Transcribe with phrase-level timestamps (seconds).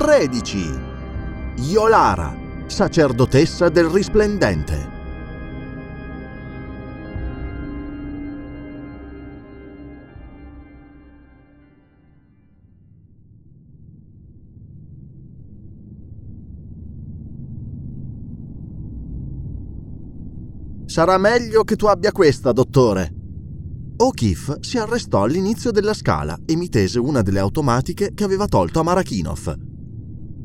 [0.00, 0.80] 13.
[1.56, 2.34] Iolara,
[2.64, 4.88] sacerdotessa del risplendente.
[20.86, 23.12] Sarà meglio che tu abbia questa, dottore.
[23.98, 28.80] O'Keefe si arrestò all'inizio della scala e mi tese una delle automatiche che aveva tolto
[28.80, 29.68] a Marakinov.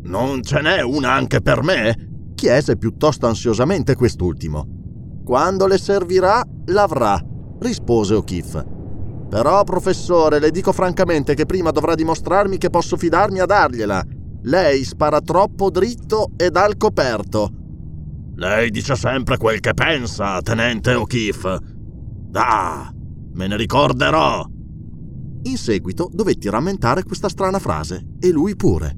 [0.06, 2.34] Non ce n'è una anche per me?
[2.36, 5.22] chiese piuttosto ansiosamente quest'ultimo.
[5.24, 7.20] Quando le servirà, l'avrà,
[7.60, 8.64] rispose O'Keefe.
[9.28, 14.04] Però, professore, le dico francamente che prima dovrà dimostrarmi che posso fidarmi a dargliela.
[14.44, 17.50] Lei spara troppo dritto e dal coperto.
[18.36, 21.60] Lei dice sempre quel che pensa, tenente O'Keefe.
[22.34, 22.92] Ah,
[23.34, 24.46] me ne ricorderò.
[25.44, 28.98] In seguito dovetti rammentare questa strana frase, e lui pure.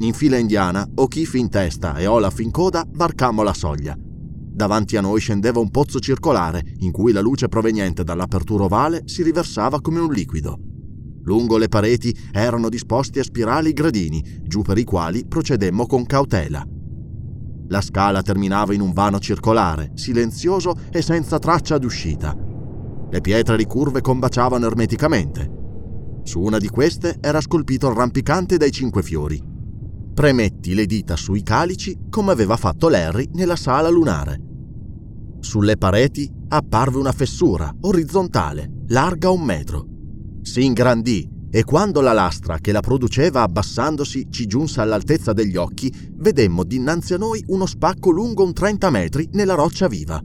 [0.00, 3.96] In fila indiana, O'Keefe in testa e Olaf in coda, varcammo la soglia.
[3.98, 9.22] Davanti a noi scendeva un pozzo circolare, in cui la luce proveniente dall'apertura ovale si
[9.22, 10.58] riversava come un liquido.
[11.22, 16.62] Lungo le pareti erano disposti a spirali gradini, giù per i quali procedemmo con cautela.
[17.68, 22.36] La scala terminava in un vano circolare, silenzioso e senza traccia d'uscita.
[23.10, 25.50] Le pietre ricurve combaciavano ermeticamente.
[26.22, 29.54] Su una di queste era scolpito il rampicante dai cinque fiori.
[30.16, 34.40] Premetti le dita sui calici come aveva fatto Larry nella sala lunare.
[35.40, 39.86] Sulle pareti apparve una fessura orizzontale, larga un metro.
[40.40, 45.92] Si ingrandì e quando la lastra che la produceva abbassandosi ci giunse all'altezza degli occhi,
[46.14, 50.18] vedemmo dinanzi a noi uno spacco lungo un 30 metri nella roccia viva.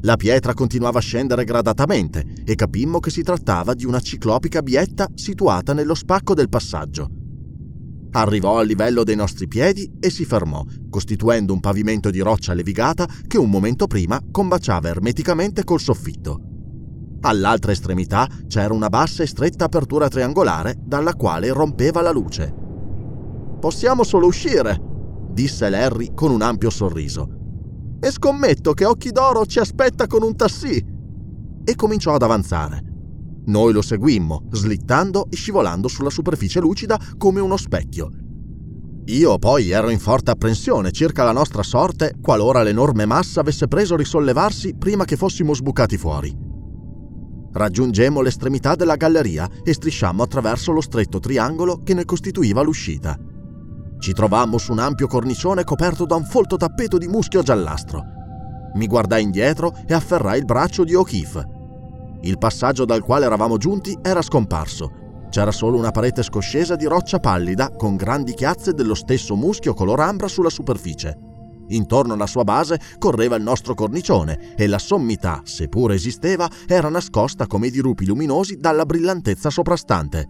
[0.00, 5.08] La pietra continuava a scendere gradatamente e capimmo che si trattava di una ciclopica bietta
[5.12, 7.19] situata nello spacco del passaggio.
[8.12, 13.06] Arrivò al livello dei nostri piedi e si fermò, costituendo un pavimento di roccia levigata
[13.26, 16.40] che un momento prima combaciava ermeticamente col soffitto.
[17.22, 22.52] All'altra estremità c'era una bassa e stretta apertura triangolare dalla quale rompeva la luce.
[23.60, 24.80] Possiamo solo uscire,
[25.30, 27.28] disse Larry con un ampio sorriso.
[28.00, 30.84] E scommetto che Occhi d'Oro ci aspetta con un tassì.
[31.62, 32.89] E cominciò ad avanzare.
[33.46, 38.10] Noi lo seguimmo, slittando e scivolando sulla superficie lucida come uno specchio.
[39.06, 43.94] Io poi ero in forte apprensione circa la nostra sorte qualora l'enorme massa avesse preso
[43.94, 46.48] a risollevarsi prima che fossimo sbucati fuori.
[47.52, 53.18] Raggiungemmo l'estremità della galleria e strisciammo attraverso lo stretto triangolo che ne costituiva l'uscita.
[53.98, 58.04] Ci trovammo su un ampio cornicione coperto da un folto tappeto di muschio giallastro.
[58.74, 61.59] Mi guardai indietro e afferrai il braccio di O'Keefe.
[62.22, 65.26] Il passaggio dal quale eravamo giunti era scomparso.
[65.30, 70.00] C'era solo una parete scoscesa di roccia pallida con grandi chiazze dello stesso muschio color
[70.00, 71.16] ambra sulla superficie.
[71.68, 77.46] Intorno alla sua base correva il nostro cornicione e la sommità, seppur esisteva, era nascosta
[77.46, 80.28] come i dirupi luminosi dalla brillantezza soprastante.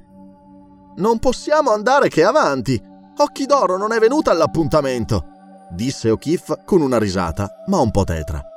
[0.96, 2.80] Non possiamo andare che avanti!
[3.16, 5.24] Occhi d'oro non è venuta all'appuntamento!
[5.72, 8.49] disse O'Keefe con una risata, ma un po' tetra.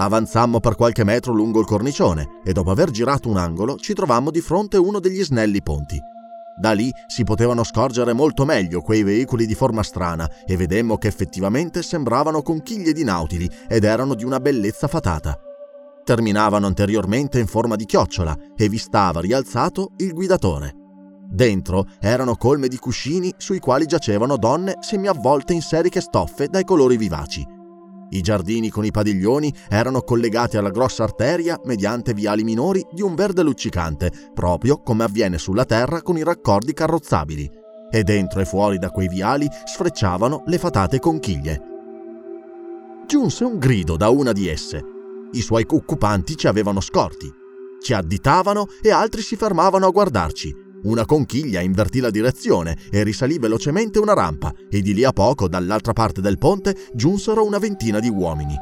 [0.00, 4.30] Avanzammo per qualche metro lungo il cornicione e dopo aver girato un angolo ci trovammo
[4.30, 6.00] di fronte uno degli snelli ponti.
[6.56, 11.08] Da lì si potevano scorgere molto meglio quei veicoli di forma strana e vedemmo che
[11.08, 15.36] effettivamente sembravano conchiglie di nautili ed erano di una bellezza fatata.
[16.04, 20.74] Terminavano anteriormente in forma di chiocciola e vi stava rialzato il guidatore.
[21.28, 26.96] Dentro erano colme di cuscini sui quali giacevano donne semiavvolte in seriche stoffe dai colori
[26.96, 27.56] vivaci.
[28.10, 33.14] I giardini con i padiglioni erano collegati alla grossa arteria mediante viali minori di un
[33.14, 37.50] verde luccicante, proprio come avviene sulla terra con i raccordi carrozzabili,
[37.90, 41.62] e dentro e fuori da quei viali sfrecciavano le fatate conchiglie.
[43.06, 44.82] Giunse un grido da una di esse.
[45.32, 47.30] I suoi occupanti ci avevano scorti.
[47.80, 53.38] Ci additavano e altri si fermavano a guardarci, una conchiglia invertì la direzione e risalì
[53.38, 57.98] velocemente una rampa e di lì a poco dall'altra parte del ponte giunsero una ventina
[57.98, 58.54] di uomini.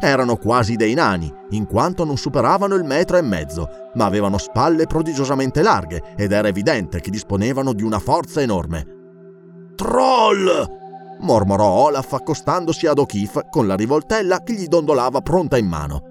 [0.00, 4.86] Erano quasi dei nani, in quanto non superavano il metro e mezzo, ma avevano spalle
[4.86, 8.86] prodigiosamente larghe ed era evidente che disponevano di una forza enorme.
[9.76, 10.80] Troll!
[11.20, 16.02] mormorò Olaf accostandosi ad O'Keefe con la rivoltella che gli dondolava pronta in mano.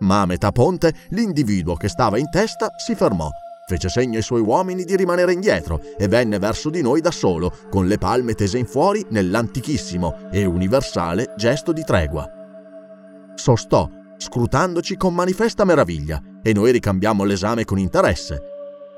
[0.00, 3.30] Ma a metà ponte l'individuo che stava in testa si fermò
[3.70, 7.52] Fece segno ai suoi uomini di rimanere indietro e venne verso di noi da solo,
[7.70, 12.28] con le palme tese in fuori nell'antichissimo e universale gesto di tregua.
[13.36, 18.42] Sostò, scrutandoci con manifesta meraviglia, e noi ricambiamo l'esame con interesse.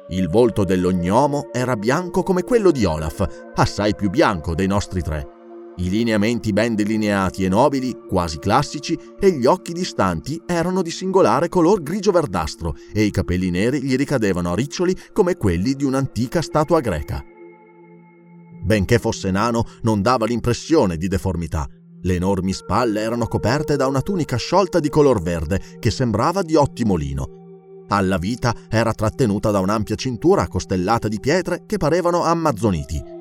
[0.09, 5.42] Il volto dell'ognomo era bianco come quello di Olaf, assai più bianco dei nostri tre.
[5.77, 11.49] I lineamenti ben delineati e nobili, quasi classici, e gli occhi distanti erano di singolare
[11.49, 16.81] color grigio-verdastro e i capelli neri gli ricadevano a riccioli come quelli di un'antica statua
[16.81, 17.25] greca.
[18.63, 21.67] Benché fosse nano, non dava l'impressione di deformità.
[22.03, 26.55] Le enormi spalle erano coperte da una tunica sciolta di color verde che sembrava di
[26.55, 27.41] ottimo lino
[27.93, 33.21] alla vita era trattenuta da un'ampia cintura costellata di pietre che parevano ammazzoniti.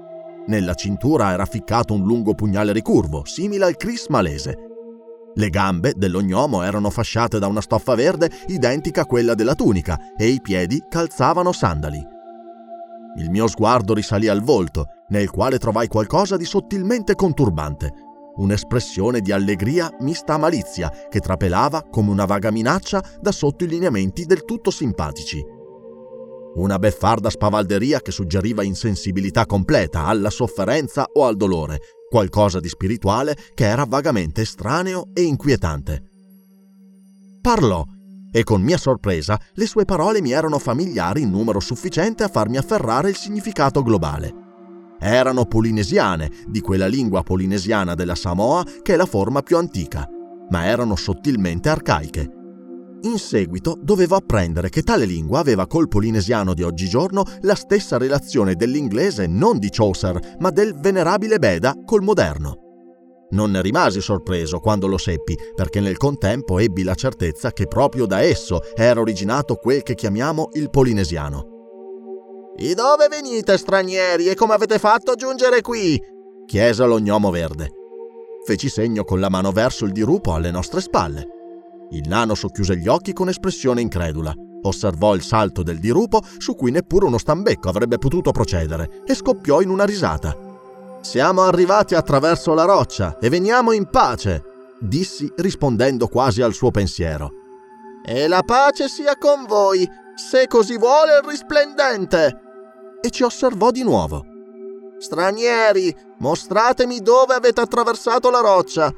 [0.51, 4.57] Nella cintura era ficcato un lungo pugnale ricurvo, simile al Chris malese.
[5.33, 10.27] Le gambe dell'ognomo erano fasciate da una stoffa verde identica a quella della tunica e
[10.27, 12.06] i piedi calzavano sandali.
[13.15, 19.31] Il mio sguardo risalì al volto, nel quale trovai qualcosa di sottilmente conturbante un'espressione di
[19.31, 24.44] allegria mista a malizia che trapelava come una vaga minaccia da sotto i lineamenti del
[24.44, 25.59] tutto simpatici.
[26.56, 33.36] Una beffarda spavalderia che suggeriva insensibilità completa alla sofferenza o al dolore, qualcosa di spirituale
[33.53, 36.03] che era vagamente estraneo e inquietante.
[37.42, 37.83] Parlò
[38.33, 42.57] e con mia sorpresa le sue parole mi erano familiari in numero sufficiente a farmi
[42.57, 44.42] afferrare il significato globale
[45.01, 50.07] erano polinesiane, di quella lingua polinesiana della Samoa che è la forma più antica,
[50.50, 52.40] ma erano sottilmente arcaiche.
[53.03, 58.53] In seguito dovevo apprendere che tale lingua aveva col polinesiano di oggigiorno la stessa relazione
[58.56, 62.57] dell'inglese non di Chaucer, ma del venerabile Beda col moderno.
[63.31, 68.06] Non ne rimasi sorpreso quando lo seppi, perché nel contempo ebbi la certezza che proprio
[68.06, 71.48] da esso era originato quel che chiamiamo il polinesiano.
[72.56, 76.00] Di dove venite, stranieri, e come avete fatto a giungere qui?
[76.45, 77.71] chiese l'ognomo verde.
[78.45, 81.40] Feci segno con la mano verso il dirupo alle nostre spalle.
[81.91, 84.33] Il nano socchiuse gli occhi con espressione incredula.
[84.63, 89.61] Osservò il salto del dirupo, su cui neppure uno stambecco avrebbe potuto procedere, e scoppiò
[89.61, 90.35] in una risata.
[91.01, 94.43] Siamo arrivati attraverso la roccia e veniamo in pace,
[94.79, 97.31] dissi rispondendo quasi al suo pensiero.
[98.05, 102.39] E la pace sia con voi, se così vuole il risplendente
[103.01, 104.25] e ci osservò di nuovo.
[104.99, 108.93] Stranieri, mostratemi dove avete attraversato la roccia,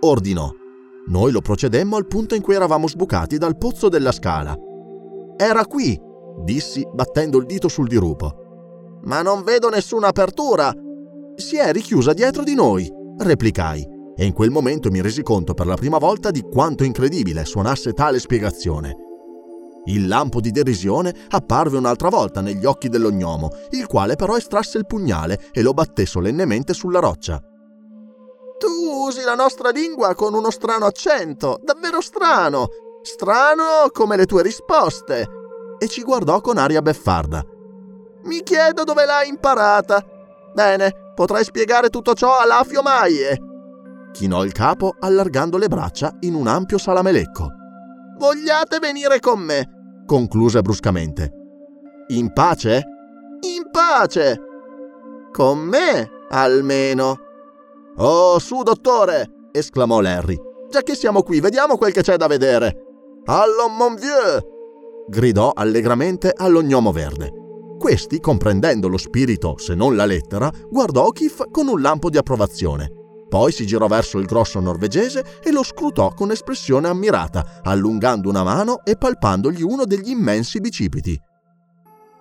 [0.00, 0.64] ordinò.
[1.08, 4.56] Noi lo procedemmo al punto in cui eravamo sbucati dal pozzo della scala.
[5.36, 5.98] Era qui,
[6.42, 9.00] dissi battendo il dito sul dirupo.
[9.04, 10.72] Ma non vedo nessuna apertura.
[11.36, 13.86] Si è richiusa dietro di noi, replicai,
[14.16, 17.92] e in quel momento mi resi conto per la prima volta di quanto incredibile suonasse
[17.92, 18.96] tale spiegazione.
[19.84, 24.86] Il lampo di derisione apparve un'altra volta negli occhi dell'ognomo, il quale però estrasse il
[24.86, 27.40] pugnale e lo batté solennemente sulla roccia.
[28.58, 32.68] Tu usi la nostra lingua con uno strano accento, davvero strano,
[33.02, 35.28] strano come le tue risposte.
[35.78, 37.44] E ci guardò con aria beffarda.
[38.24, 40.04] Mi chiedo dove l'hai imparata.
[40.54, 43.38] Bene, potrai spiegare tutto ciò a Lafio Maie.
[44.12, 47.48] Chinò il capo allargando le braccia in un ampio salamelecco.
[48.18, 49.70] Vogliate venire con me?
[50.06, 51.30] concluse bruscamente.
[52.08, 52.82] In pace?
[53.40, 54.40] In pace!
[55.32, 57.18] Con me, almeno.
[57.98, 59.48] Oh, su, dottore!
[59.52, 60.38] esclamò Larry.
[60.70, 62.74] Già che siamo qui, vediamo quel che c'è da vedere.
[63.24, 64.42] Allons, mon vieux!
[65.08, 67.32] gridò allegramente all'ognomo verde.
[67.78, 72.90] Questi, comprendendo lo spirito, se non la lettera, guardò O'Keefe con un lampo di approvazione.
[73.28, 78.44] Poi si girò verso il grosso norvegese e lo scrutò con espressione ammirata, allungando una
[78.44, 81.18] mano e palpandogli uno degli immensi bicipiti.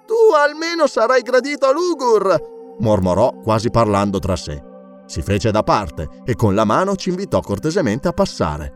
[0.05, 2.53] Tu almeno sarai gradito a Lugur!
[2.79, 4.74] mormorò quasi parlando tra sé.
[5.05, 8.74] Si fece da parte e con la mano ci invitò cortesemente a passare.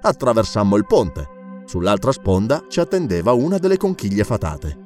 [0.00, 1.28] Attraversammo il ponte.
[1.64, 4.78] Sull'altra sponda ci attendeva una delle conchiglie fatate.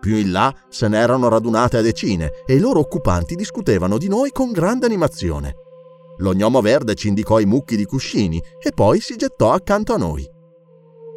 [0.00, 4.32] Più in là se n'erano radunate a decine e i loro occupanti discutevano di noi
[4.32, 5.54] con grande animazione.
[6.18, 9.98] Lo gnomo verde ci indicò i mucchi di cuscini e poi si gettò accanto a
[9.98, 10.28] noi.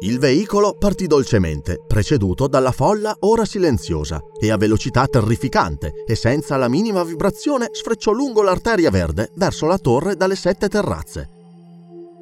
[0.00, 6.56] Il veicolo partì dolcemente, preceduto dalla folla ora silenziosa e a velocità terrificante e senza
[6.56, 11.30] la minima vibrazione sfrecciò lungo l'arteria verde verso la torre dalle sette terrazze.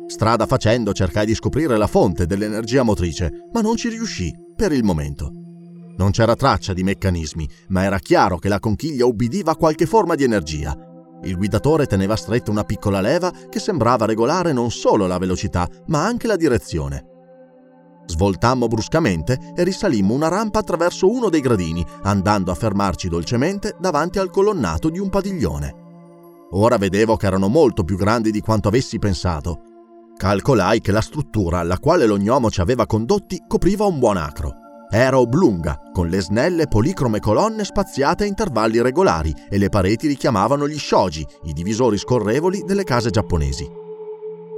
[0.07, 4.85] Strada facendo cercai di scoprire la fonte dell'energia motrice, ma non ci riuscì per il
[4.85, 5.31] momento.
[5.97, 10.25] Non c'era traccia di meccanismi, ma era chiaro che la conchiglia ubbidiva qualche forma di
[10.25, 10.76] energia
[11.25, 16.04] il guidatore teneva stretta una piccola leva che sembrava regolare non solo la velocità, ma
[16.04, 17.13] anche la direzione.
[18.07, 24.19] Svoltammo bruscamente e risalimmo una rampa attraverso uno dei gradini, andando a fermarci dolcemente davanti
[24.19, 25.83] al colonnato di un padiglione.
[26.53, 29.61] Ora vedevo che erano molto più grandi di quanto avessi pensato.
[30.17, 34.53] Calcolai che la struttura alla quale l'ognomo ci aveva condotti copriva un buon acro.
[34.89, 40.69] Era oblunga, con le snelle policrome colonne spaziate a intervalli regolari e le pareti richiamavano
[40.69, 43.83] gli shoji, i divisori scorrevoli delle case giapponesi.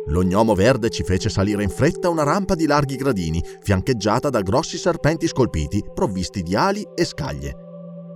[0.09, 4.41] Lo gnomo verde ci fece salire in fretta una rampa di larghi gradini, fiancheggiata da
[4.41, 7.57] grossi serpenti scolpiti, provvisti di ali e scaglie.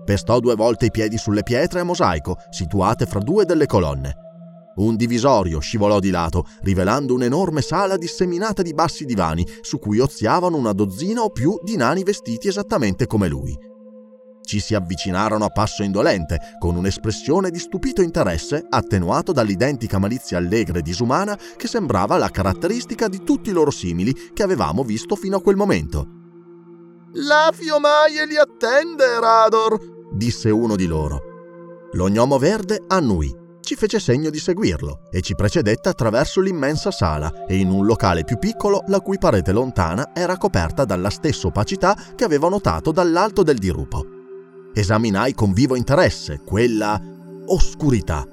[0.05, 4.15] Pestò due volte i piedi sulle pietre a mosaico, situate fra due delle colonne.
[4.77, 10.57] Un divisorio scivolò di lato, rivelando un'enorme sala disseminata di bassi divani, su cui oziavano
[10.57, 13.70] una dozzina o più di nani vestiti esattamente come lui.
[14.51, 20.81] Ci si avvicinarono a passo indolente, con un'espressione di stupito interesse attenuato dall'identica malizia allegra
[20.81, 25.37] e disumana che sembrava la caratteristica di tutti i loro simili che avevamo visto fino
[25.37, 26.05] a quel momento.
[27.13, 29.79] La fiomaie li attende, Rador,
[30.11, 31.21] disse uno di loro.
[31.93, 37.45] Lo gnomo verde annui ci fece segno di seguirlo e ci precedette attraverso l'immensa sala
[37.47, 41.97] e in un locale più piccolo la cui parete lontana era coperta dalla stessa opacità
[42.17, 44.19] che avevo notato dall'alto del dirupo.
[44.73, 47.01] Esaminai con vivo interesse quella
[47.47, 48.27] oscurità.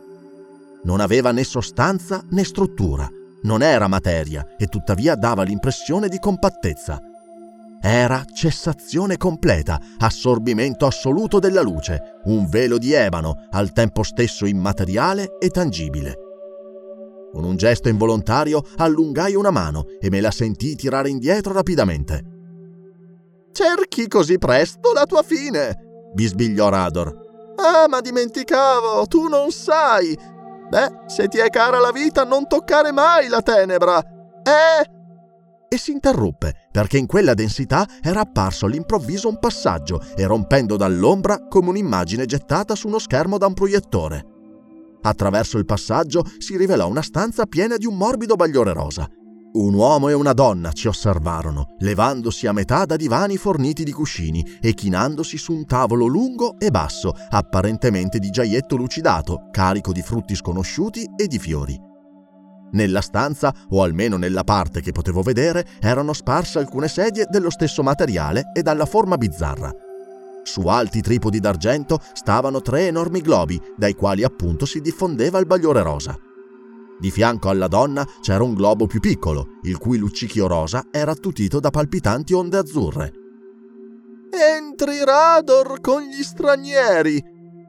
[0.84, 3.10] Non aveva né sostanza né struttura,
[3.44, 7.02] non era materia e tuttavia dava l'impressione di compattezza.
[7.82, 15.38] Era cessazione completa, assorbimento assoluto della luce, un velo di ebano, al tempo stesso immateriale
[15.40, 16.18] e tangibile.
[17.32, 22.24] Con un gesto involontario allungai una mano e me la sentii tirare indietro rapidamente.
[23.52, 25.87] Cerchi così presto la tua fine,
[26.18, 27.26] bisbigliò Rador.
[27.58, 30.18] Ah, ma dimenticavo, tu non sai.
[30.70, 34.00] Beh, se ti è cara la vita, non toccare mai la tenebra.
[34.00, 34.96] Eh,
[35.70, 41.48] e si interruppe perché in quella densità era apparso all'improvviso un passaggio e rompendo dall'ombra
[41.48, 44.26] come un'immagine gettata su uno schermo da un proiettore.
[45.02, 49.08] Attraverso il passaggio si rivelò una stanza piena di un morbido bagliore rosa.
[49.54, 54.46] Un uomo e una donna ci osservarono, levandosi a metà da divani forniti di cuscini
[54.62, 60.36] e chinandosi su un tavolo lungo e basso, apparentemente di giaietto lucidato, carico di frutti
[60.36, 61.80] sconosciuti e di fiori.
[62.72, 67.82] Nella stanza, o almeno nella parte che potevo vedere, erano sparse alcune sedie dello stesso
[67.82, 69.72] materiale e dalla forma bizzarra.
[70.44, 75.82] Su alti tripodi d'argento stavano tre enormi globi, dai quali appunto si diffondeva il bagliore
[75.82, 76.18] rosa.
[77.00, 81.60] Di fianco alla donna c'era un globo più piccolo, il cui luccichio rosa era attutito
[81.60, 83.14] da palpitanti onde azzurre.
[84.32, 87.24] Entri Rador con gli stranieri,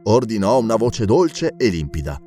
[0.04, 2.18] ordinò una voce dolce e limpida.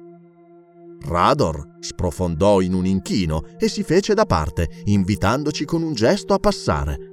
[1.03, 6.39] Rador sprofondò in un inchino e si fece da parte, invitandoci con un gesto a
[6.39, 7.10] passare.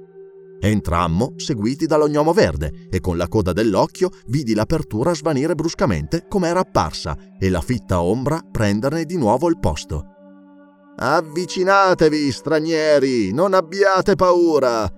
[0.61, 6.59] Entrammo seguiti dall'ognomo verde e con la coda dell'occhio vidi l'apertura svanire bruscamente come era
[6.59, 10.03] apparsa e la fitta ombra prenderne di nuovo il posto.
[10.97, 14.91] Avvicinatevi, stranieri, non abbiate paura,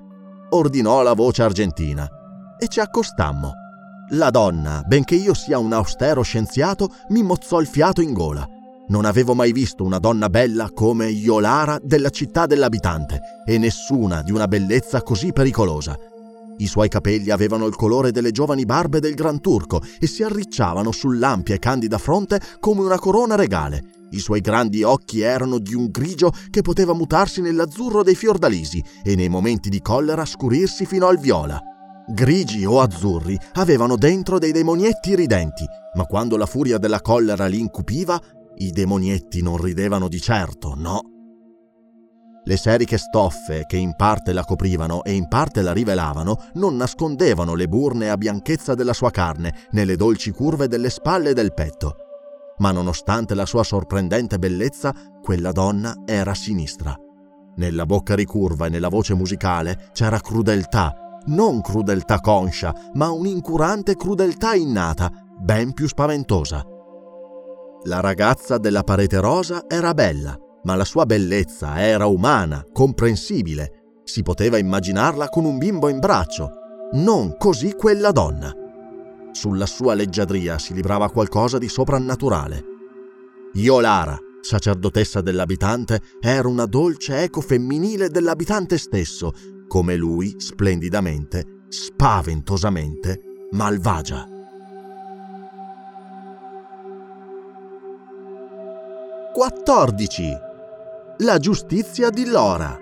[0.50, 2.10] ordinò la voce argentina.
[2.58, 3.52] E ci accostammo.
[4.14, 8.48] La donna, benché io sia un austero scienziato, mi mozzò il fiato in gola
[8.92, 14.32] non avevo mai visto una donna bella come Iolara della città dell'abitante e nessuna di
[14.32, 15.98] una bellezza così pericolosa.
[16.58, 20.92] I suoi capelli avevano il colore delle giovani barbe del Gran Turco e si arricciavano
[20.92, 23.82] sull'ampia e candida fronte come una corona regale.
[24.12, 29.16] I suoi grandi occhi erano di un grigio che poteva mutarsi nell'azzurro dei fiordalisi e
[29.16, 31.60] nei momenti di collera scurirsi fino al viola.
[32.14, 37.60] Grigi o azzurri avevano dentro dei demonietti ridenti, ma quando la furia della collera li
[37.60, 38.22] incupiva,
[38.66, 41.02] i demonietti non ridevano di certo, no.
[42.44, 47.54] Le seriche stoffe che in parte la coprivano e in parte la rivelavano non nascondevano
[47.54, 51.96] le burne a bianchezza della sua carne nelle dolci curve delle spalle e del petto.
[52.58, 56.96] Ma nonostante la sua sorprendente bellezza, quella donna era sinistra.
[57.56, 64.56] Nella bocca ricurva e nella voce musicale c'era crudeltà, non crudeltà conscia, ma un'incurante crudeltà
[64.56, 66.71] innata, ben più spaventosa.
[67.86, 74.02] La ragazza della parete rosa era bella, ma la sua bellezza era umana, comprensibile.
[74.04, 76.52] Si poteva immaginarla con un bimbo in braccio,
[76.94, 78.54] non così quella donna.
[79.32, 82.64] Sulla sua leggiadria si librava qualcosa di soprannaturale.
[83.54, 89.32] Io Lara, sacerdotessa dell'abitante, era una dolce eco femminile dell'abitante stesso,
[89.68, 94.28] come lui, splendidamente, spaventosamente, malvagia.
[99.34, 100.38] 14.
[101.20, 102.78] La giustizia di Lora.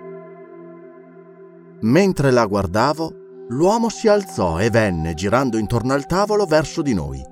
[1.82, 3.12] Mentre la guardavo,
[3.50, 7.22] l'uomo si alzò e venne girando intorno al tavolo verso di noi.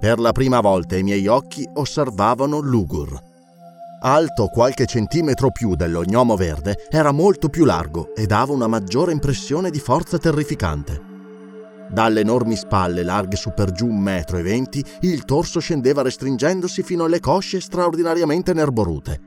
[0.00, 3.16] Per la prima volta i miei occhi osservavano Lugur.
[4.00, 9.70] Alto qualche centimetro più dell'ognomo verde, era molto più largo e dava una maggiore impressione
[9.70, 11.07] di forza terrificante.
[11.90, 16.82] Dalle enormi spalle larghe su per giù un metro e venti, il torso scendeva restringendosi
[16.82, 19.20] fino alle cosce straordinariamente nerborute.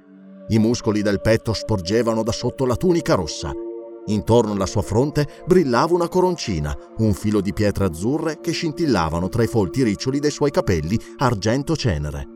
[0.50, 3.52] I muscoli del petto sporgevano da sotto la tunica rossa.
[4.08, 9.44] Intorno alla sua fronte brillava una coroncina, un filo di pietre azzurre che scintillavano tra
[9.44, 12.28] i folti riccioli dei suoi capelli argento cenere.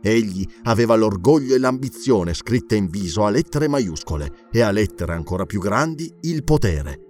[0.00, 5.44] Egli aveva l'orgoglio e l'ambizione scritte in viso a lettere maiuscole e a lettere ancora
[5.44, 7.07] più grandi il potere.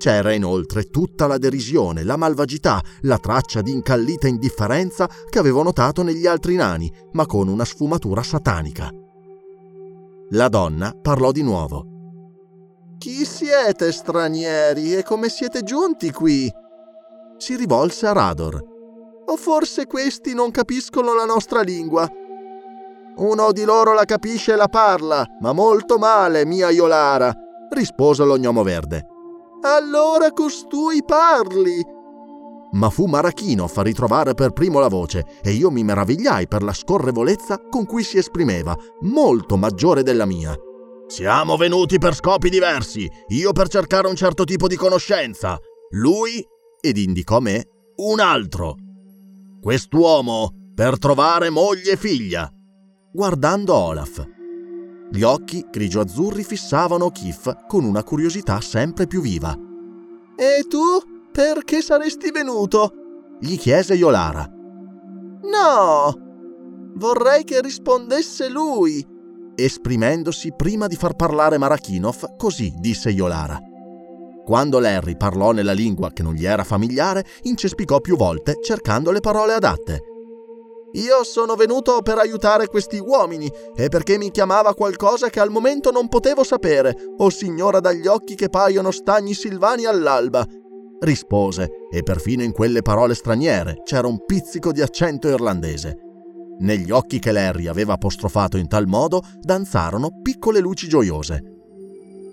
[0.00, 6.02] C'era inoltre tutta la derisione, la malvagità, la traccia di incallita indifferenza che avevo notato
[6.02, 8.90] negli altri nani, ma con una sfumatura satanica.
[10.30, 11.84] La donna parlò di nuovo.
[12.96, 16.50] Chi siete stranieri e come siete giunti qui?
[17.36, 18.58] Si rivolse a Rador.
[19.26, 22.10] O forse questi non capiscono la nostra lingua?
[23.16, 27.30] Uno di loro la capisce e la parla, ma molto male, mia Iolara,
[27.70, 29.04] rispose l'ognomo verde.
[29.62, 31.84] Allora costui parli.
[32.72, 36.72] Ma fu Marachinov a ritrovare per primo la voce e io mi meravigliai per la
[36.72, 40.56] scorrevolezza con cui si esprimeva, molto maggiore della mia.
[41.08, 45.58] Siamo venuti per scopi diversi, io per cercare un certo tipo di conoscenza,
[45.90, 46.42] lui,
[46.80, 48.76] ed indicò me, un altro.
[49.60, 52.48] Quest'uomo per trovare moglie e figlia.
[53.12, 54.24] Guardando Olaf.
[55.10, 59.56] Gli occhi grigio-azzurri fissavano Kif con una curiosità sempre più viva.
[60.36, 60.78] E tu
[61.32, 62.94] perché saresti venuto?
[63.40, 64.46] gli chiese Yolara.
[65.42, 66.28] No!
[66.94, 69.04] Vorrei che rispondesse lui.
[69.54, 73.58] Esprimendosi prima di far parlare Marachinov, così disse Yolara.
[74.44, 79.20] Quando Larry parlò nella lingua che non gli era familiare, incespicò più volte cercando le
[79.20, 80.09] parole adatte.
[80.92, 85.92] Io sono venuto per aiutare questi uomini e perché mi chiamava qualcosa che al momento
[85.92, 90.44] non potevo sapere, o signora dagli occhi che paiono stagni silvani all'alba.
[90.98, 95.96] Rispose, e perfino in quelle parole straniere c'era un pizzico di accento irlandese.
[96.58, 101.42] Negli occhi che Larry aveva apostrofato in tal modo danzarono piccole luci gioiose.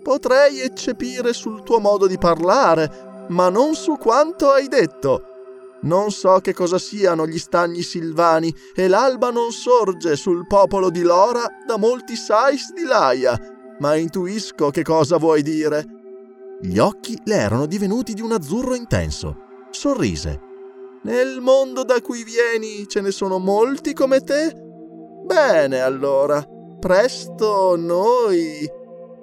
[0.01, 5.36] Potrei eccepire sul tuo modo di parlare, ma non su quanto hai detto.
[5.81, 11.01] Non so che cosa siano gli stagni silvani e l'alba non sorge sul popolo di
[11.01, 13.39] Lora da molti sais di Laia,
[13.79, 15.85] ma intuisco che cosa vuoi dire.
[16.59, 19.45] Gli occhi le erano divenuti di un azzurro intenso.
[19.69, 20.41] Sorrise.
[21.03, 24.51] Nel mondo da cui vieni ce ne sono molti come te?
[25.25, 26.43] Bene allora,
[26.79, 28.67] presto noi...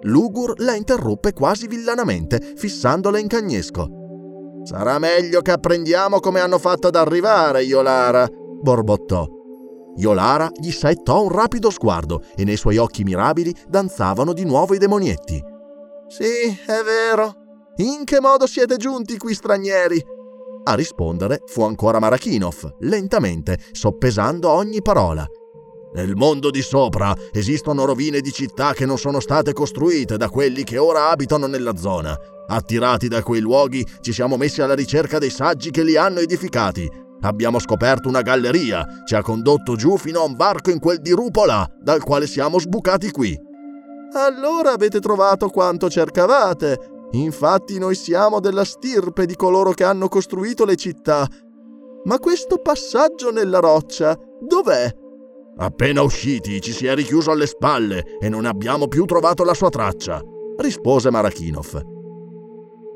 [0.02, 4.03] Lugur la interruppe quasi villanamente, fissandola in cagnesco.
[4.64, 9.26] Sarà meglio che apprendiamo come hanno fatto ad arrivare, Iolara, borbottò.
[9.96, 14.78] Iolara gli saettò un rapido sguardo e nei suoi occhi mirabili danzavano di nuovo i
[14.78, 15.42] demonietti.
[16.08, 17.34] Sì, è vero.
[17.76, 20.02] In che modo siete giunti qui stranieri?
[20.64, 25.26] A rispondere fu ancora Marachinov, lentamente, soppesando ogni parola.
[25.94, 30.64] Nel mondo di sopra esistono rovine di città che non sono state costruite da quelli
[30.64, 32.18] che ora abitano nella zona.
[32.48, 36.90] Attirati da quei luoghi ci siamo messi alla ricerca dei saggi che li hanno edificati.
[37.20, 41.44] Abbiamo scoperto una galleria, ci ha condotto giù fino a un varco in quel dirupo
[41.44, 43.38] là, dal quale siamo sbucati qui.
[44.14, 47.06] Allora avete trovato quanto cercavate.
[47.12, 51.24] Infatti noi siamo della stirpe di coloro che hanno costruito le città.
[52.02, 55.02] Ma questo passaggio nella roccia, dov'è?
[55.56, 59.68] Appena usciti ci si è richiuso alle spalle e non abbiamo più trovato la sua
[59.68, 60.20] traccia,
[60.56, 61.92] rispose Marachinov.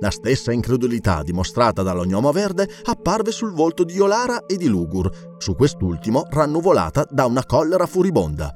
[0.01, 5.55] La stessa incredulità dimostrata dall'ognomo verde apparve sul volto di Olara e di Lugur, su
[5.55, 8.53] quest'ultimo rannuvolata da una collera furibonda.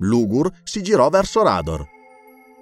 [0.00, 1.86] Lugur si girò verso Rador.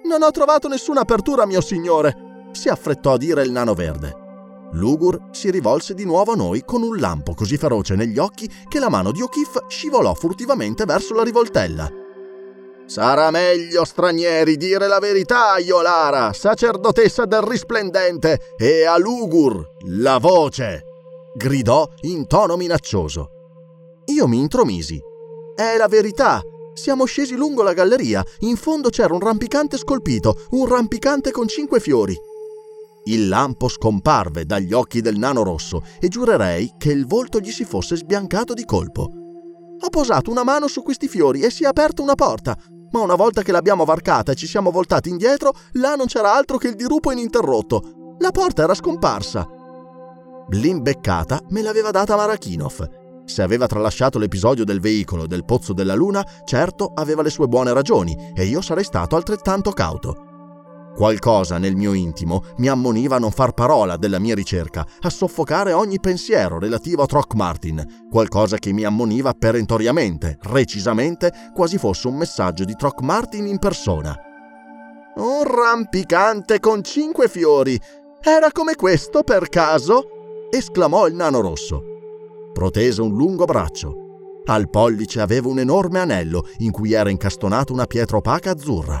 [0.03, 4.26] Non ho trovato nessuna apertura, mio signore, si affrettò a dire il nano verde.
[4.71, 8.79] Lugur si rivolse di nuovo a noi con un lampo così feroce negli occhi che
[8.79, 11.89] la mano di O'Keefe scivolò furtivamente verso la rivoltella.
[12.85, 20.83] Sarà meglio, stranieri, dire la verità, Iolara, sacerdotessa del risplendente, e a Lugur la voce!
[21.35, 23.29] gridò in tono minaccioso.
[24.05, 24.99] Io mi intromisi.
[25.53, 26.41] È la verità.
[26.73, 28.23] Siamo scesi lungo la galleria.
[28.39, 32.17] In fondo c'era un rampicante scolpito, un rampicante con cinque fiori.
[33.07, 37.65] Il lampo scomparve dagli occhi del nano rosso e giurerei che il volto gli si
[37.65, 39.09] fosse sbiancato di colpo.
[39.79, 42.57] Ho posato una mano su questi fiori e si è aperta una porta
[42.91, 46.57] ma una volta che l'abbiamo varcata e ci siamo voltati indietro, là non c'era altro
[46.57, 48.15] che il dirupo ininterrotto.
[48.19, 49.47] La porta era scomparsa.
[50.49, 53.25] L'imbeccata me l'aveva data Marachinov.
[53.25, 57.47] Se aveva tralasciato l'episodio del veicolo e del pozzo della luna, certo aveva le sue
[57.47, 60.26] buone ragioni e io sarei stato altrettanto cauto.
[60.97, 65.71] Qualcosa nel mio intimo mi ammoniva a non far parola della mia ricerca, a soffocare
[65.71, 72.63] ogni pensiero relativo a Throckmorton, qualcosa che mi ammoniva perentoriamente, recisamente, quasi fosse un messaggio
[72.63, 74.19] di Throckmorton in persona.
[75.17, 77.79] Un rampicante con cinque fiori.
[78.19, 80.47] Era come questo per caso?
[80.49, 81.83] esclamò il nano rosso.
[82.53, 84.41] Protese un lungo braccio.
[84.45, 88.99] Al pollice aveva un enorme anello in cui era incastonata una pietra opaca azzurra.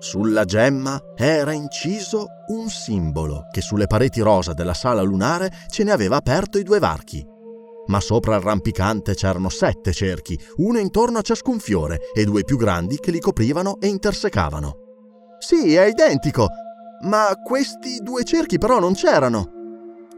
[0.00, 5.90] Sulla gemma era inciso un simbolo che sulle pareti rosa della sala lunare ce ne
[5.90, 7.26] aveva aperto i due varchi.
[7.86, 12.56] Ma sopra il rampicante c'erano sette cerchi, uno intorno a ciascun fiore e due più
[12.56, 14.76] grandi che li coprivano e intersecavano.
[15.40, 16.48] Sì, è identico,
[17.02, 19.50] ma questi due cerchi però non c'erano.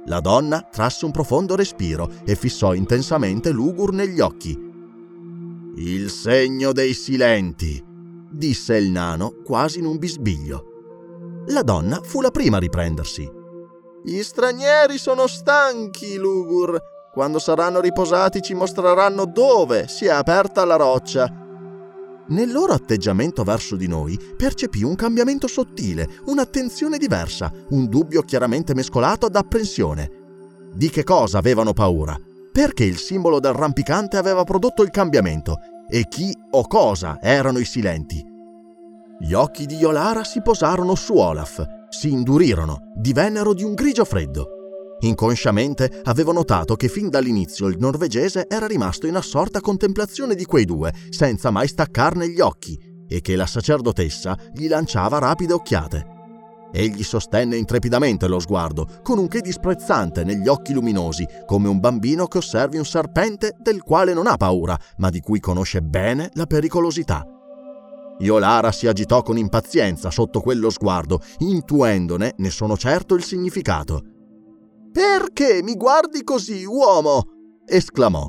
[0.07, 4.59] La donna trasse un profondo respiro e fissò intensamente Lugur negli occhi.
[5.77, 7.83] Il segno dei silenti,
[8.31, 10.65] disse il nano quasi in un bisbiglio.
[11.47, 13.29] La donna fu la prima a riprendersi.
[14.03, 16.81] Gli stranieri sono stanchi, Lugur.
[17.13, 21.29] Quando saranno riposati ci mostreranno dove si è aperta la roccia.
[22.29, 28.73] Nel loro atteggiamento verso di noi percepì un cambiamento sottile, un'attenzione diversa, un dubbio chiaramente
[28.73, 30.19] mescolato ad apprensione.
[30.73, 32.17] Di che cosa avevano paura?
[32.53, 35.57] Perché il simbolo del rampicante aveva prodotto il cambiamento
[35.91, 38.25] e chi o cosa erano i silenti.
[39.19, 44.49] Gli occhi di Yolara si posarono su Olaf, si indurirono, divennero di un grigio freddo.
[45.01, 50.65] Inconsciamente avevo notato che fin dall'inizio il norvegese era rimasto in assorta contemplazione di quei
[50.65, 56.20] due, senza mai staccarne gli occhi, e che la sacerdotessa gli lanciava rapide occhiate.
[56.73, 62.27] Egli sostenne intrepidamente lo sguardo, con un che disprezzante negli occhi luminosi, come un bambino
[62.27, 66.47] che osservi un serpente del quale non ha paura, ma di cui conosce bene la
[66.47, 67.25] pericolosità.
[68.21, 74.03] Iolara si agitò con impazienza sotto quello sguardo, intuendone, ne sono certo, il significato.
[74.93, 77.23] Perché mi guardi così, uomo?
[77.65, 78.29] esclamò.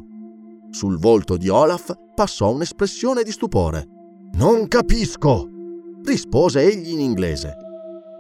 [0.70, 3.86] Sul volto di Olaf passò un'espressione di stupore.
[4.34, 5.50] Non capisco,
[6.04, 7.56] rispose egli in inglese.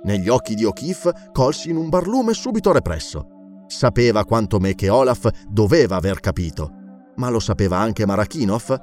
[0.04, 3.28] Negli occhi di O'Keefe colsi in un barlume subito represso.
[3.68, 6.72] Sapeva quanto me che Olaf doveva aver capito,
[7.16, 8.76] ma lo sapeva anche Marakinov?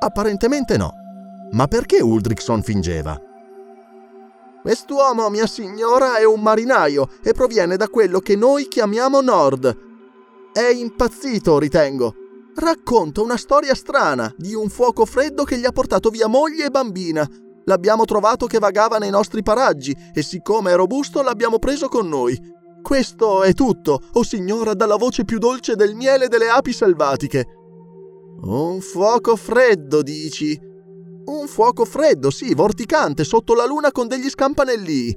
[0.00, 0.92] Apparentemente no.
[1.52, 3.20] Ma perché Uldrickson fingeva?
[4.62, 9.78] Quest'uomo, mia signora, è un marinaio e proviene da quello che noi chiamiamo Nord.
[10.52, 12.14] È impazzito, ritengo.
[12.56, 16.70] Racconta una storia strana di un fuoco freddo che gli ha portato via moglie e
[16.70, 17.28] bambina
[17.70, 22.36] L'abbiamo trovato che vagava nei nostri paraggi e siccome è robusto l'abbiamo preso con noi.
[22.82, 27.46] Questo è tutto, o oh signora, dalla voce più dolce del miele delle api selvatiche.
[28.40, 30.58] Un fuoco freddo, dici?
[31.26, 35.16] Un fuoco freddo, sì, vorticante, sotto la luna con degli scampanellii.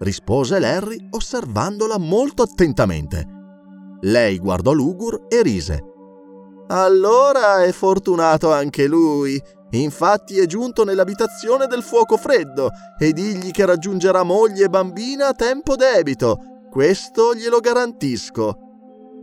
[0.00, 3.24] Rispose Larry osservandola molto attentamente.
[4.00, 5.84] Lei guardò Lugur e rise.
[6.70, 9.40] Allora è fortunato anche lui.
[9.70, 15.34] Infatti è giunto nell'abitazione del fuoco freddo e digli che raggiungerà moglie e bambina a
[15.34, 16.66] tempo debito.
[16.70, 18.62] Questo glielo garantisco.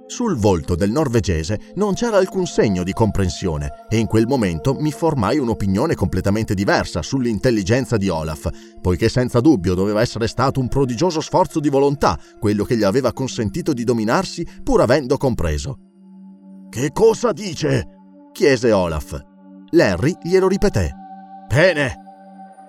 [0.08, 4.92] Sul volto del norvegese non c'era alcun segno di comprensione e in quel momento mi
[4.92, 8.48] formai un'opinione completamente diversa sull'intelligenza di Olaf,
[8.82, 13.14] poiché senza dubbio doveva essere stato un prodigioso sforzo di volontà quello che gli aveva
[13.14, 15.80] consentito di dominarsi pur avendo compreso.
[16.70, 17.88] Che cosa dice?
[18.32, 19.34] chiese Olaf.
[19.72, 20.94] Larry glielo ripeté.
[21.48, 21.96] Bene,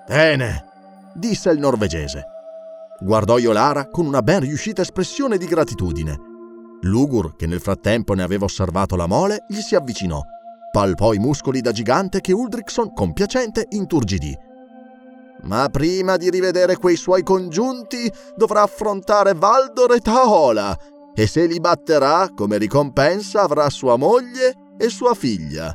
[0.06, 0.64] bene,
[1.14, 2.24] disse il norvegese.
[3.00, 6.18] Guardò Yolara con una ben riuscita espressione di gratitudine.
[6.82, 10.20] Lugur, che nel frattempo ne aveva osservato la mole, gli si avvicinò.
[10.70, 14.34] Palpò i muscoli da gigante che Uldrickson, compiacente, inturgidì.
[15.42, 20.76] Ma prima di rivedere quei suoi congiunti dovrà affrontare Valdor e Taola,
[21.14, 25.74] e se li batterà, come ricompensa avrà sua moglie e sua figlia.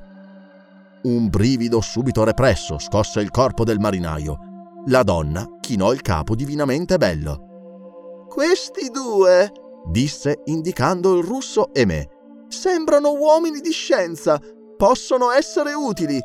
[1.03, 4.37] Un brivido subito represso scosse il corpo del marinaio.
[4.85, 8.25] La donna chinò il capo divinamente bello.
[8.29, 9.51] Questi due,
[9.89, 12.07] disse indicando il russo e me,
[12.49, 14.39] sembrano uomini di scienza,
[14.77, 16.19] possono essere utili.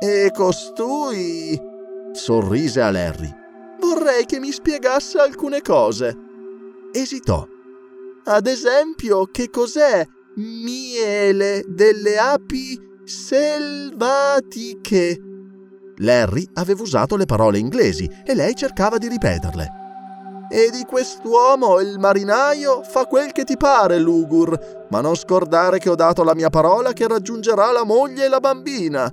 [0.00, 1.60] E costui,
[2.12, 3.34] sorrise a Larry,
[3.80, 6.16] vorrei che mi spiegasse alcune cose.
[6.92, 7.44] Esitò.
[8.26, 10.06] Ad esempio, che cos'è
[10.36, 14.76] miele delle api selvatiche.
[15.96, 19.76] Larry aveva usato le parole inglesi e lei cercava di ripeterle.
[20.50, 25.90] E di quest'uomo il marinaio fa quel che ti pare, Lugur, ma non scordare che
[25.90, 29.12] ho dato la mia parola che raggiungerà la moglie e la bambina.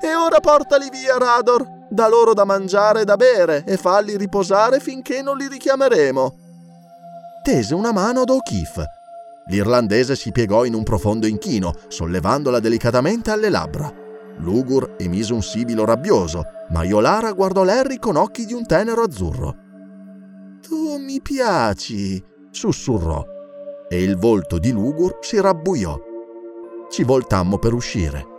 [0.00, 4.78] e ora portali via, Rador, da loro da mangiare e da bere e falli riposare
[4.78, 6.38] finché non li richiameremo.
[7.42, 9.02] Tese una mano ad O'Keefe.
[9.46, 13.92] L'irlandese si piegò in un profondo inchino, sollevandola delicatamente alle labbra.
[14.38, 19.56] Lugur emise un sibilo rabbioso, ma Iolara guardò Larry con occhi di un tenero azzurro.
[20.60, 23.22] Tu mi piaci, sussurrò,
[23.88, 25.96] e il volto di Lugur si rabbuiò.
[26.90, 28.32] Ci voltammo per uscire.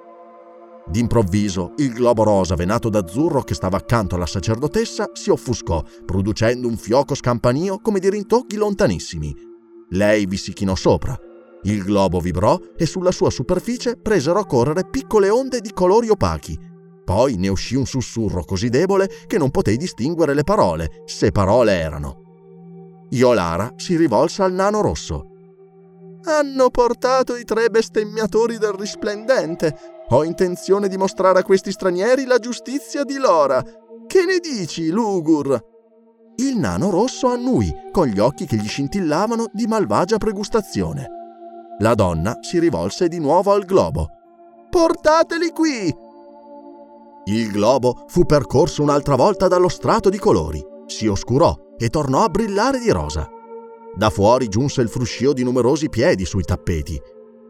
[0.88, 6.78] D'improvviso il globo rosa venato d'azzurro che stava accanto alla sacerdotessa si offuscò, producendo un
[6.78, 9.54] fioco scampanio come di rintocchi lontanissimi.
[9.90, 11.18] Lei vi si chinò sopra,
[11.66, 16.58] il globo vibrò e sulla sua superficie presero a correre piccole onde di colori opachi.
[17.04, 21.74] Poi ne uscì un sussurro così debole che non potei distinguere le parole, se parole
[21.74, 22.22] erano.
[23.10, 25.30] Iolara si rivolse al nano rosso.
[26.24, 29.76] Hanno portato i tre bestemmiatori del risplendente.
[30.10, 33.64] Ho intenzione di mostrare a questi stranieri la giustizia di Lora.
[34.06, 35.60] Che ne dici, Lugur?
[36.38, 41.08] Il nano rosso annui, con gli occhi che gli scintillavano di malvagia pregustazione.
[41.80, 44.10] La donna si rivolse di nuovo al globo.
[44.70, 45.96] Portateli qui!
[47.26, 52.30] Il globo fu percorso un'altra volta dallo strato di colori, si oscurò e tornò a
[52.30, 53.30] brillare di rosa.
[53.96, 57.02] Da fuori giunse il fruscio di numerosi piedi sui tappeti.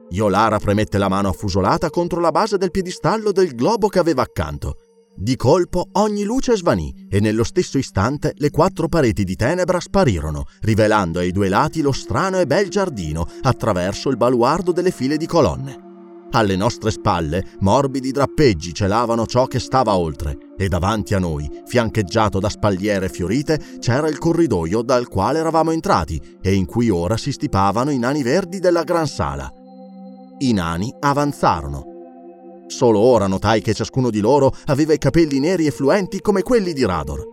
[0.09, 4.77] Iolara premette la mano affusolata contro la base del piedistallo del globo che aveva accanto
[5.15, 10.45] di colpo ogni luce svanì e nello stesso istante le quattro pareti di tenebra sparirono,
[10.61, 15.25] rivelando ai due lati lo strano e bel giardino attraverso il baluardo delle file di
[15.25, 15.83] colonne.
[16.31, 22.39] Alle nostre spalle morbidi drappeggi celavano ciò che stava oltre e davanti a noi, fiancheggiato
[22.39, 27.31] da spalliere fiorite, c'era il corridoio dal quale eravamo entrati e in cui ora si
[27.31, 29.49] stipavano i nani verdi della gran sala.
[30.39, 31.94] I nani avanzarono,
[32.67, 36.73] Solo ora notai che ciascuno di loro aveva i capelli neri e fluenti come quelli
[36.73, 37.23] di Rador.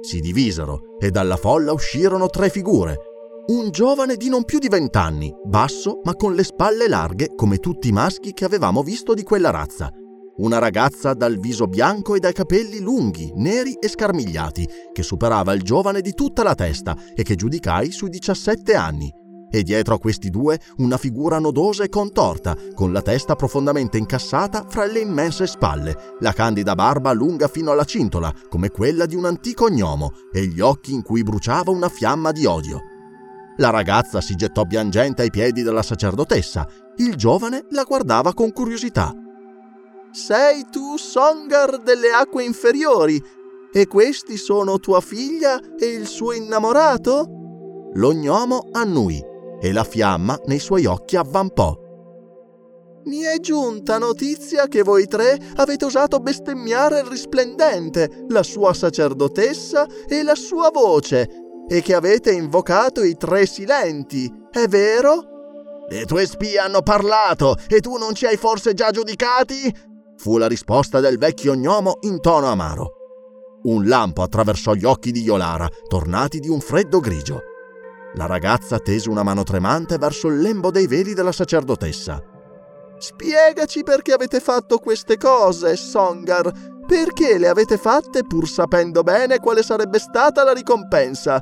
[0.00, 2.96] Si divisero e dalla folla uscirono tre figure.
[3.46, 7.88] Un giovane di non più di vent'anni, basso ma con le spalle larghe come tutti
[7.88, 9.90] i maschi che avevamo visto di quella razza.
[10.36, 15.62] Una ragazza dal viso bianco e dai capelli lunghi, neri e scarmigliati, che superava il
[15.62, 19.22] giovane di tutta la testa e che giudicai sui 17 anni
[19.54, 24.66] e dietro a questi due una figura nodosa e contorta, con la testa profondamente incassata
[24.68, 29.26] fra le immense spalle, la candida barba lunga fino alla cintola, come quella di un
[29.26, 32.80] antico gnomo, e gli occhi in cui bruciava una fiamma di odio.
[33.58, 39.14] La ragazza si gettò piangente ai piedi della sacerdotessa, il giovane la guardava con curiosità.
[40.10, 43.22] Sei tu Songar delle acque inferiori,
[43.72, 47.28] e questi sono tua figlia e il suo innamorato?
[47.94, 49.32] Lo gnomo annui
[49.64, 51.74] e la fiamma nei suoi occhi avvampò.
[53.06, 59.86] Mi è giunta notizia che voi tre avete osato bestemmiare il risplendente, la sua sacerdotessa
[60.06, 61.28] e la sua voce,
[61.66, 65.32] e che avete invocato i tre silenti, è vero?
[65.88, 69.74] Le tue spie hanno parlato e tu non ci hai forse già giudicati?
[70.18, 72.90] Fu la risposta del vecchio gnomo in tono amaro.
[73.62, 77.52] Un lampo attraversò gli occhi di Iolara, tornati di un freddo grigio.
[78.16, 82.22] La ragazza tese una mano tremante verso il lembo dei veli della sacerdotessa.
[82.96, 86.72] Spiegaci perché avete fatto queste cose, Songar.
[86.86, 91.40] Perché le avete fatte pur sapendo bene quale sarebbe stata la ricompensa?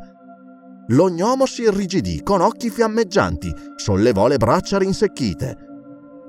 [0.88, 5.56] Lo gnomo si irrigidì con occhi fiammeggianti, sollevò le braccia rinsecchite.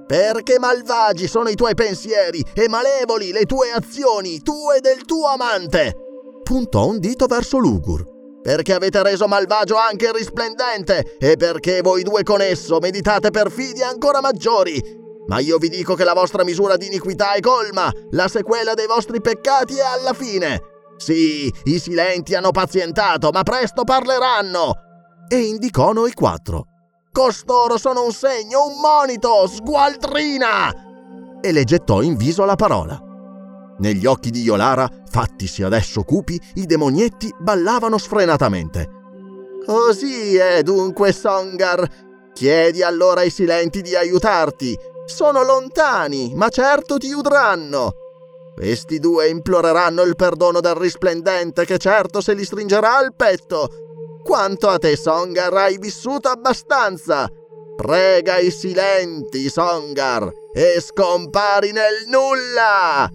[0.05, 5.95] Perché malvagi sono i tuoi pensieri e malevoli le tue azioni, tue del tuo amante!
[6.43, 8.12] Puntò un dito verso Lugur
[8.43, 13.83] perché avete reso malvagio anche il risplendente e perché voi due con esso meditate perfidie
[13.83, 15.01] ancora maggiori.
[15.25, 18.87] Ma io vi dico che la vostra misura di iniquità è colma, la sequela dei
[18.87, 20.61] vostri peccati è alla fine.
[20.97, 24.73] Sì, i silenti hanno pazientato, ma presto parleranno.
[25.27, 26.65] E indicò noi quattro.
[27.11, 30.73] Costoro sono un segno, un monito, sgualdrina!
[31.41, 33.02] E le gettò in viso la parola.
[33.83, 38.89] Negli occhi di Iolara, fattisi adesso cupi, i demonietti ballavano sfrenatamente.
[39.65, 41.85] Così è dunque, Songar.
[42.31, 44.73] Chiedi allora ai silenti di aiutarti.
[45.03, 47.91] Sono lontani, ma certo ti udranno.
[48.55, 53.67] Questi due imploreranno il perdono del risplendente che certo se li stringerà al petto.
[54.23, 57.29] Quanto a te, Songar, hai vissuto abbastanza.
[57.75, 63.11] Prega i silenti, Songar, e scompari nel nulla.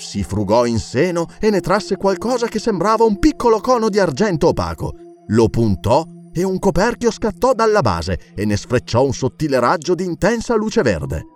[0.00, 4.48] Si frugò in seno e ne trasse qualcosa che sembrava un piccolo cono di argento
[4.48, 4.94] opaco.
[5.26, 10.04] Lo puntò e un coperchio scattò dalla base e ne sfrecciò un sottile raggio di
[10.04, 11.26] intensa luce verde.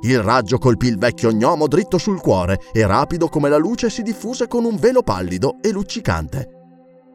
[0.00, 4.02] Il raggio colpì il vecchio gnomo dritto sul cuore e rapido come la luce si
[4.02, 6.48] diffuse con un velo pallido e luccicante.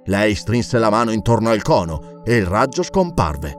[0.06, 3.58] Lei strinse la mano intorno al cono e il raggio scomparve.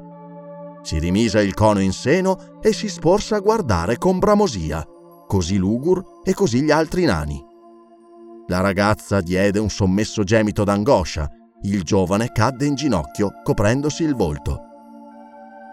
[0.83, 4.83] Si rimise il cono in seno e si sporse a guardare con bramosia,
[5.26, 7.42] così Lugur e così gli altri nani.
[8.48, 11.28] La ragazza diede un sommesso gemito d'angoscia,
[11.62, 14.61] il giovane cadde in ginocchio coprendosi il volto.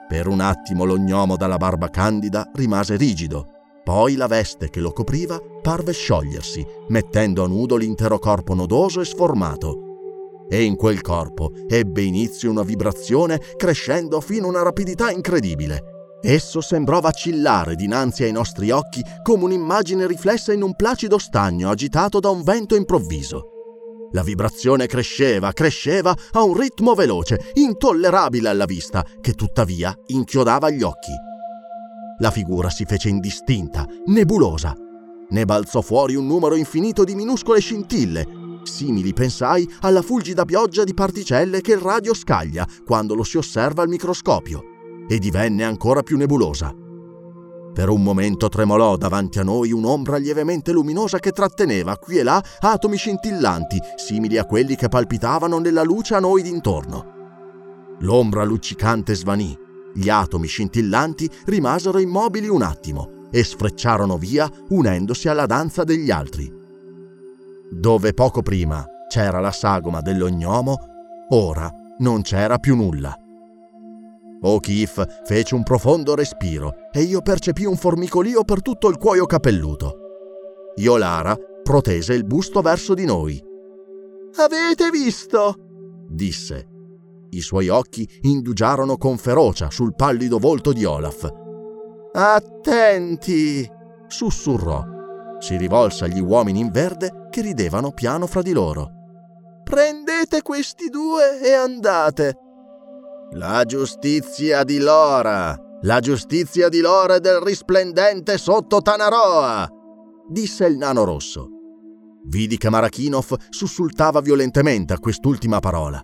[0.07, 3.45] Per un attimo lo gnomo dalla barba candida rimase rigido,
[3.83, 9.05] poi la veste che lo copriva parve sciogliersi, mettendo a nudo l'intero corpo nodoso e
[9.05, 10.45] sformato.
[10.47, 15.88] E in quel corpo ebbe inizio una vibrazione crescendo fino a una rapidità incredibile.
[16.21, 22.19] Esso sembrò vacillare dinanzi ai nostri occhi come un'immagine riflessa in un placido stagno agitato
[22.19, 23.53] da un vento improvviso.
[24.11, 30.81] La vibrazione cresceva, cresceva a un ritmo veloce, intollerabile alla vista, che tuttavia inchiodava gli
[30.81, 31.11] occhi.
[32.17, 34.75] La figura si fece indistinta, nebulosa.
[35.29, 38.27] Ne balzò fuori un numero infinito di minuscole scintille,
[38.63, 43.83] simili, pensai, alla fulgida pioggia di particelle che il radio scaglia quando lo si osserva
[43.83, 44.68] al microscopio,
[45.09, 46.71] e divenne ancora più nebulosa.
[47.73, 52.43] Per un momento tremolò davanti a noi un'ombra lievemente luminosa che tratteneva qui e là
[52.59, 57.17] atomi scintillanti, simili a quelli che palpitavano nella luce a noi d'intorno.
[57.99, 59.57] L'ombra luccicante svanì,
[59.93, 66.51] gli atomi scintillanti rimasero immobili un attimo e sfrecciarono via unendosi alla danza degli altri.
[67.71, 70.77] Dove poco prima c'era la sagoma dell'ognomo,
[71.29, 73.15] ora non c'era più nulla.
[74.41, 79.97] O'Keefe fece un profondo respiro e io percepii un formicolio per tutto il cuoio capelluto.
[80.75, 83.41] Iolara protese il busto verso di noi.
[84.37, 85.55] Avete visto?
[86.07, 86.67] disse.
[87.31, 91.29] I suoi occhi indugiarono con ferocia sul pallido volto di Olaf.
[92.13, 93.69] Attenti!
[94.07, 94.83] sussurrò.
[95.39, 98.91] Si rivolse agli uomini in verde che ridevano piano fra di loro.
[99.63, 102.48] Prendete questi due e andate.
[103.33, 105.55] La giustizia di Lora!
[105.81, 109.69] La giustizia di Lora e del risplendente sotto Tanaroa!
[110.27, 111.47] disse il nano rosso.
[112.25, 116.03] Vidi che Marakinov sussultava violentemente a quest'ultima parola.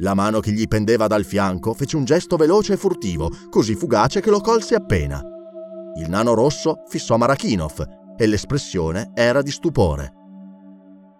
[0.00, 4.20] La mano che gli pendeva dal fianco fece un gesto veloce e furtivo, così fugace
[4.20, 5.18] che lo colse appena.
[5.98, 7.86] Il nano rosso fissò Marakinov
[8.18, 10.12] e l'espressione era di stupore.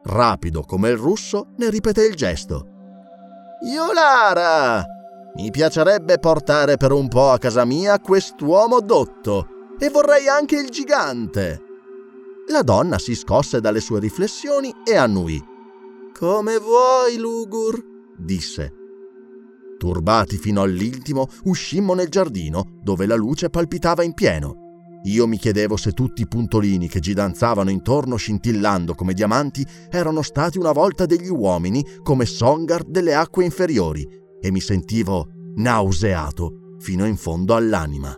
[0.02, 2.66] Rapido come il russo ne ripeté il gesto.
[3.66, 4.95] Iolara!
[5.36, 10.70] Mi piacerebbe portare per un po' a casa mia quest'uomo dotto e vorrei anche il
[10.70, 11.60] gigante.
[12.48, 15.38] La donna si scosse dalle sue riflessioni e annui.
[16.18, 17.84] Come vuoi, Lugur,
[18.16, 18.72] disse.
[19.76, 24.64] Turbati fino all'intimo, uscimmo nel giardino, dove la luce palpitava in pieno.
[25.02, 30.56] Io mi chiedevo se tutti i puntolini che gidanzavano intorno scintillando come diamanti erano stati
[30.56, 37.16] una volta degli uomini come Songar delle acque inferiori e mi sentivo nauseato fino in
[37.16, 38.16] fondo all'anima.